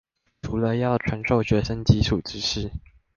[0.41, 2.71] 除了要傳授學生基礎知識